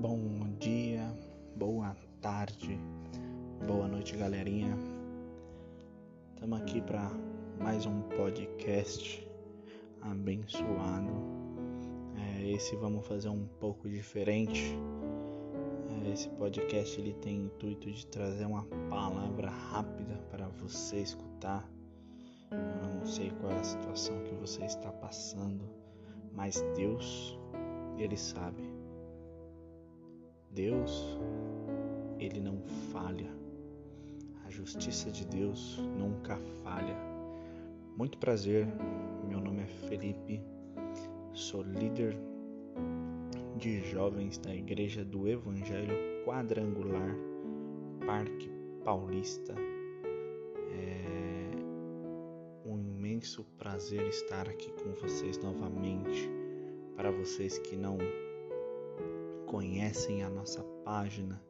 Bom 0.00 0.54
dia, 0.60 1.12
boa 1.56 1.96
tarde, 2.22 2.78
boa 3.66 3.88
noite, 3.88 4.16
galerinha. 4.16 4.78
Estamos 6.34 6.60
aqui 6.60 6.80
para 6.80 7.10
mais 7.60 7.84
um 7.84 8.02
podcast 8.02 9.28
abençoado. 10.00 11.10
É, 12.16 12.48
esse 12.48 12.76
vamos 12.76 13.08
fazer 13.08 13.28
um 13.28 13.44
pouco 13.58 13.90
diferente. 13.90 14.78
É, 15.90 16.12
esse 16.12 16.28
podcast 16.28 17.00
ele 17.00 17.14
tem 17.14 17.46
intuito 17.46 17.90
de 17.90 18.06
trazer 18.06 18.46
uma 18.46 18.62
palavra 18.88 19.50
rápida 19.50 20.14
para 20.30 20.46
você 20.46 20.98
escutar. 20.98 21.68
Eu 22.52 22.94
não 22.94 23.04
sei 23.04 23.32
qual 23.40 23.50
é 23.50 23.58
a 23.58 23.64
situação 23.64 24.22
que 24.22 24.34
você 24.36 24.64
está 24.64 24.92
passando, 24.92 25.68
mas 26.32 26.64
Deus, 26.76 27.36
ele 27.98 28.16
sabe. 28.16 28.77
Deus, 30.50 31.18
ele 32.18 32.40
não 32.40 32.60
falha. 32.92 33.30
A 34.44 34.50
justiça 34.50 35.10
de 35.10 35.26
Deus 35.26 35.78
nunca 35.98 36.36
falha. 36.62 36.96
Muito 37.96 38.18
prazer, 38.18 38.66
meu 39.28 39.40
nome 39.40 39.62
é 39.62 39.66
Felipe, 39.88 40.40
sou 41.32 41.62
líder 41.62 42.16
de 43.56 43.82
jovens 43.90 44.38
da 44.38 44.54
Igreja 44.54 45.04
do 45.04 45.28
Evangelho 45.28 45.94
Quadrangular, 46.24 47.16
Parque 48.06 48.48
Paulista. 48.84 49.54
É 50.72 51.50
um 52.64 52.78
imenso 52.78 53.44
prazer 53.58 54.06
estar 54.06 54.48
aqui 54.48 54.70
com 54.72 54.92
vocês 54.92 55.38
novamente. 55.38 56.30
Para 56.96 57.10
vocês 57.10 57.58
que 57.58 57.76
não 57.76 57.98
conhecem 59.48 60.22
a 60.22 60.28
nossa 60.28 60.62
página, 60.84 61.42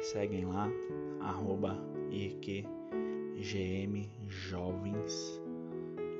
seguem 0.00 0.46
lá, 0.46 0.68
arroba 1.20 1.76
Jovens. 4.28 5.40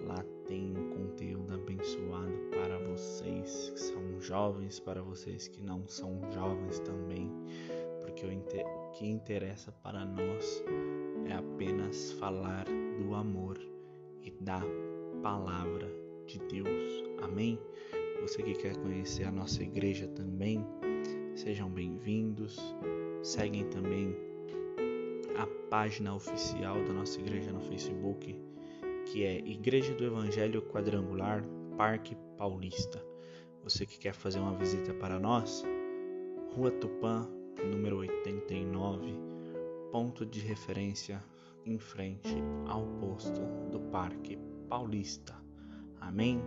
Lá 0.06 0.22
tem 0.47 0.77
um 0.77 0.91
conteúdo 0.91 1.55
abençoado 1.55 2.33
para 2.50 2.78
vocês 2.78 3.70
que 3.70 3.81
são 3.81 4.20
jovens, 4.20 4.78
para 4.78 5.03
vocês 5.03 5.48
que 5.48 5.62
não 5.62 5.87
são 5.89 6.20
jovens 6.33 6.78
também, 6.81 7.33
porque 8.03 8.27
o 8.27 8.91
que 8.92 9.06
interessa 9.06 9.72
para 9.72 10.05
nós 10.05 10.62
é 11.27 11.33
apenas 11.33 12.12
falar 12.12 12.67
do 12.98 13.14
amor 13.14 13.59
e 14.22 14.31
da 14.42 14.61
palavra 15.22 15.91
de 16.27 16.39
Deus. 16.41 17.05
Amém? 17.22 17.59
Você 18.20 18.42
que 18.42 18.55
quer 18.55 18.77
conhecer 18.77 19.25
a 19.25 19.33
nossa 19.33 19.62
igreja 19.62 20.06
também, 20.09 20.64
Sejam 21.37 21.69
bem-vindos. 21.69 22.59
Seguem 23.23 23.69
também 23.69 24.17
a 25.37 25.47
página 25.69 26.15
oficial 26.15 26.83
da 26.83 26.95
nossa 26.95 27.20
igreja 27.20 27.53
no 27.53 27.61
Facebook, 27.61 28.34
que 29.05 29.23
é 29.23 29.41
Igreja 29.41 29.95
do 29.95 30.06
Evangelho 30.06 30.62
Quadrangular 30.62 31.45
Parque 31.77 32.17
Paulista. 32.39 33.05
Você 33.62 33.84
que 33.84 33.98
quer 33.98 34.15
fazer 34.15 34.39
uma 34.39 34.56
visita 34.56 34.95
para 34.95 35.20
nós, 35.20 35.62
Rua 36.55 36.70
Tupã, 36.70 37.28
número 37.71 37.98
89, 37.98 39.12
ponto 39.93 40.25
de 40.25 40.41
referência 40.41 41.23
em 41.67 41.78
frente 41.78 42.34
ao 42.67 42.87
posto 42.98 43.43
do 43.71 43.78
Parque 43.91 44.39
Paulista. 44.71 45.37
Amém? 46.00 46.41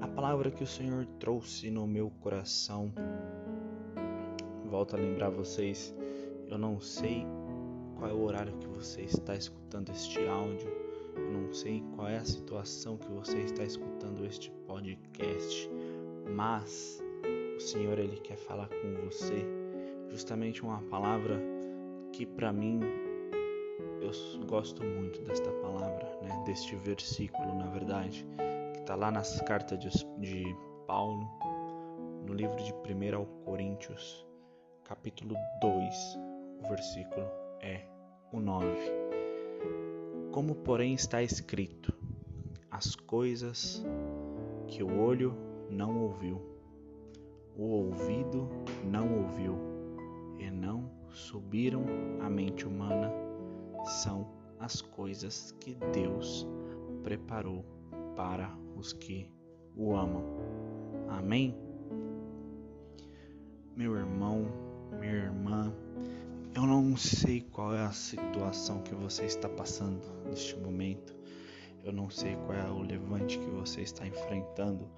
A 0.00 0.06
palavra 0.06 0.52
que 0.52 0.62
o 0.62 0.68
Senhor 0.68 1.04
trouxe 1.18 1.68
no 1.68 1.84
meu 1.84 2.10
coração 2.10 2.92
volto 4.74 4.96
a 4.96 4.98
lembrar 4.98 5.30
vocês, 5.30 5.94
eu 6.48 6.58
não 6.58 6.80
sei 6.80 7.24
qual 7.96 8.10
é 8.10 8.12
o 8.12 8.24
horário 8.24 8.52
que 8.54 8.66
você 8.66 9.02
está 9.02 9.36
escutando 9.36 9.90
este 9.90 10.26
áudio, 10.26 10.68
eu 11.14 11.30
não 11.30 11.52
sei 11.52 11.80
qual 11.94 12.08
é 12.08 12.16
a 12.16 12.24
situação 12.24 12.96
que 12.96 13.08
você 13.12 13.38
está 13.38 13.62
escutando 13.62 14.26
este 14.26 14.50
podcast, 14.66 15.70
mas 16.34 17.00
o 17.56 17.60
Senhor 17.60 18.00
ele 18.00 18.16
quer 18.16 18.36
falar 18.36 18.68
com 18.68 18.94
você, 19.04 19.46
justamente 20.10 20.64
uma 20.64 20.82
palavra 20.90 21.40
que 22.12 22.26
para 22.26 22.52
mim 22.52 22.80
eu 24.02 24.46
gosto 24.46 24.82
muito 24.82 25.22
desta 25.22 25.52
palavra, 25.52 26.18
né, 26.20 26.42
deste 26.46 26.74
versículo, 26.74 27.54
na 27.54 27.68
verdade, 27.68 28.26
que 28.72 28.80
está 28.80 28.96
lá 28.96 29.12
nas 29.12 29.40
cartas 29.42 29.78
de, 29.78 29.88
de 30.18 30.56
Paulo, 30.84 31.30
no 32.26 32.34
livro 32.34 32.56
de 32.56 32.72
1 32.72 33.24
Coríntios, 33.44 34.26
capítulo 34.84 35.34
2, 35.62 36.18
o 36.62 36.68
versículo 36.68 37.26
é 37.62 37.86
o 38.30 38.38
9. 38.38 38.66
Como, 40.30 40.54
porém, 40.54 40.92
está 40.92 41.22
escrito: 41.22 41.92
as 42.70 42.94
coisas 42.94 43.82
que 44.68 44.82
o 44.82 45.00
olho 45.00 45.34
não 45.70 46.02
ouviu, 46.02 46.40
o 47.56 47.64
ouvido 47.64 48.48
não 48.84 49.22
ouviu 49.22 49.56
e 50.38 50.50
não 50.50 50.90
subiram 51.10 51.84
à 52.20 52.28
mente 52.28 52.66
humana, 52.66 53.10
são 53.84 54.28
as 54.58 54.82
coisas 54.82 55.52
que 55.60 55.74
Deus 55.92 56.46
preparou 57.02 57.64
para 58.14 58.54
os 58.76 58.92
que 58.92 59.30
o 59.74 59.96
amam. 59.96 60.24
Amém? 61.08 61.56
Meu 63.76 63.96
irmão, 63.96 64.63
irmã, 65.14 65.72
eu 66.54 66.62
não 66.62 66.96
sei 66.96 67.40
qual 67.40 67.74
é 67.74 67.84
a 67.84 67.90
situação 67.92 68.80
que 68.82 68.94
você 68.94 69.24
está 69.24 69.48
passando 69.48 70.06
neste 70.24 70.56
momento. 70.56 71.14
Eu 71.82 71.92
não 71.92 72.08
sei 72.08 72.36
qual 72.46 72.56
é 72.56 72.70
o 72.70 72.80
levante 72.80 73.38
que 73.38 73.50
você 73.50 73.82
está 73.82 74.06
enfrentando. 74.06 74.88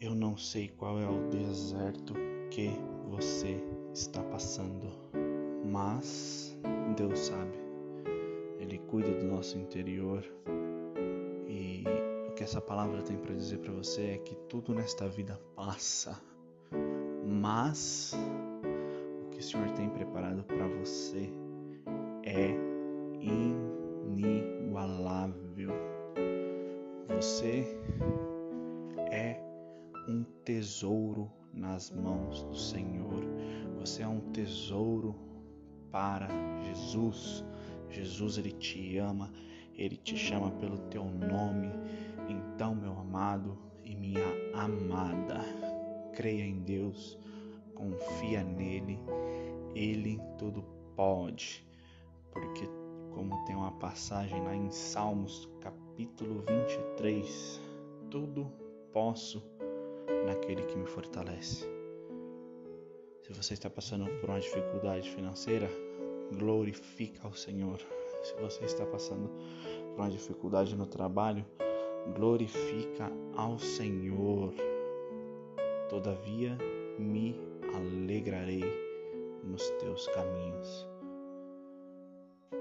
Eu 0.00 0.14
não 0.14 0.36
sei 0.36 0.68
qual 0.68 0.98
é 0.98 1.08
o 1.08 1.28
deserto 1.28 2.14
que 2.50 2.70
você 3.08 3.62
está 3.92 4.22
passando. 4.22 4.88
Mas 5.64 6.56
Deus 6.96 7.18
sabe. 7.18 7.58
Ele 8.58 8.78
cuida 8.78 9.10
do 9.12 9.26
nosso 9.26 9.58
interior. 9.58 10.24
E 11.48 11.84
o 12.28 12.32
que 12.32 12.44
essa 12.44 12.60
palavra 12.60 13.02
tem 13.02 13.16
para 13.16 13.34
dizer 13.34 13.58
para 13.58 13.72
você 13.72 14.02
é 14.02 14.18
que 14.18 14.36
tudo 14.48 14.72
nesta 14.72 15.08
vida 15.08 15.38
passa. 15.54 16.20
Mas 17.26 18.14
que 19.40 19.46
o 19.46 19.48
Senhor 19.48 19.70
tem 19.70 19.88
preparado 19.88 20.44
para 20.44 20.68
você 20.68 21.32
é 22.24 22.50
inigualável. 24.12 25.72
Você 27.16 27.64
é 29.10 29.40
um 30.06 30.22
tesouro 30.44 31.32
nas 31.54 31.90
mãos 31.90 32.42
do 32.42 32.54
Senhor. 32.54 33.24
Você 33.78 34.02
é 34.02 34.06
um 34.06 34.20
tesouro 34.32 35.16
para 35.90 36.28
Jesus. 36.62 37.42
Jesus 37.88 38.36
ele 38.36 38.52
te 38.52 38.98
ama, 38.98 39.32
ele 39.74 39.96
te 39.96 40.18
chama 40.18 40.50
pelo 40.50 40.76
teu 40.90 41.06
nome. 41.06 41.70
Então, 42.28 42.74
meu 42.74 42.92
amado 42.92 43.56
e 43.82 43.96
minha 43.96 44.28
amada, 44.52 45.40
creia 46.12 46.44
em 46.44 46.60
Deus, 46.60 47.18
confia 47.80 48.44
nele 48.44 49.00
ele 49.74 50.20
tudo 50.38 50.64
pode, 50.94 51.66
porque 52.32 52.68
como 53.14 53.44
tem 53.44 53.56
uma 53.56 53.72
passagem 53.72 54.42
lá 54.42 54.54
em 54.54 54.70
Salmos 54.70 55.48
capítulo 55.60 56.44
23, 56.48 57.60
tudo 58.10 58.50
posso 58.92 59.42
naquele 60.26 60.62
que 60.64 60.76
me 60.76 60.86
fortalece. 60.86 61.68
Se 63.22 63.32
você 63.32 63.54
está 63.54 63.70
passando 63.70 64.06
por 64.20 64.30
uma 64.30 64.40
dificuldade 64.40 65.08
financeira, 65.10 65.68
glorifica 66.36 67.26
ao 67.26 67.32
Senhor. 67.32 67.78
Se 68.22 68.34
você 68.34 68.64
está 68.64 68.84
passando 68.84 69.30
por 69.90 70.00
uma 70.00 70.10
dificuldade 70.10 70.76
no 70.76 70.86
trabalho, 70.86 71.44
glorifica 72.14 73.10
ao 73.36 73.58
Senhor. 73.58 74.52
Todavia 75.88 76.56
me 76.98 77.49
alegrarei 77.74 78.64
nos 79.44 79.68
teus 79.70 80.06
caminhos. 80.08 80.88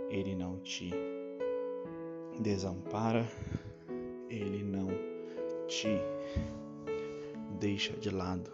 Ele 0.10 0.36
não 0.36 0.60
te 0.60 0.92
desampara, 2.40 3.28
ele 4.30 4.64
não 4.64 4.88
te 5.68 6.00
deixa 7.60 7.94
de 7.94 8.10
lado. 8.10 8.52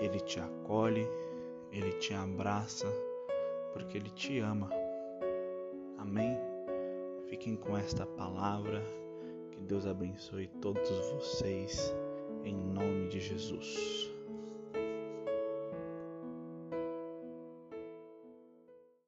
Ele 0.00 0.18
te 0.20 0.40
acolhe, 0.40 1.06
ele 1.70 1.92
te 1.92 2.14
abraça, 2.14 2.86
porque 3.72 3.98
ele 3.98 4.10
te 4.10 4.38
ama. 4.38 4.70
Amém? 5.98 6.36
Fiquem 7.26 7.54
com 7.54 7.76
esta 7.76 8.06
palavra. 8.06 8.82
Que 9.52 9.60
Deus 9.60 9.86
abençoe 9.86 10.48
todos 10.60 10.88
vocês, 11.12 11.94
em 12.44 12.56
nome 12.56 13.08
de 13.08 13.20
Jesus. 13.20 14.10